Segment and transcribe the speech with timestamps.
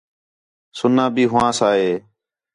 [0.77, 1.91] سُنّا بھی ہوآں ساں ہِے